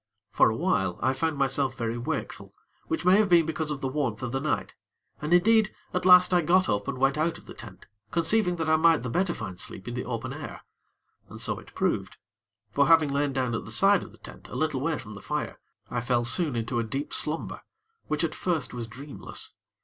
For 0.31 0.49
a 0.49 0.55
while, 0.57 0.97
I 1.03 1.13
found 1.13 1.37
myself 1.37 1.77
very 1.77 1.95
wakeful, 1.95 2.55
which 2.87 3.05
may 3.05 3.17
have 3.17 3.29
been 3.29 3.45
because 3.45 3.69
of 3.69 3.81
the 3.81 3.87
warmth 3.87 4.23
of 4.23 4.31
the 4.31 4.39
night, 4.39 4.73
and, 5.21 5.31
indeed, 5.31 5.71
at 5.93 6.07
last 6.07 6.33
I 6.33 6.41
got 6.41 6.67
up 6.67 6.87
and 6.87 6.97
went 6.97 7.19
out 7.19 7.37
of 7.37 7.45
the 7.45 7.53
tent, 7.53 7.85
conceiving 8.09 8.55
that 8.55 8.67
I 8.67 8.77
might 8.77 9.03
the 9.03 9.11
better 9.11 9.35
find 9.35 9.59
sleep 9.59 9.87
in 9.87 9.93
the 9.93 10.05
open 10.05 10.33
air. 10.33 10.61
And 11.29 11.39
so 11.39 11.59
it 11.59 11.75
proved; 11.75 12.17
for, 12.71 12.87
having 12.87 13.11
lain 13.11 13.31
down 13.31 13.53
at 13.53 13.63
the 13.65 13.71
side 13.71 14.01
of 14.01 14.11
the 14.11 14.17
tent, 14.17 14.47
a 14.47 14.55
little 14.55 14.81
way 14.81 14.97
from 14.97 15.13
the 15.13 15.21
fire, 15.21 15.59
I 15.91 16.01
fell 16.01 16.25
soon 16.25 16.55
into 16.55 16.79
a 16.79 16.83
deep 16.83 17.13
slumber, 17.13 17.61
which 18.07 18.23
at 18.23 18.33
first 18.33 18.73
was 18.73 18.87
dreamless. 18.87 19.53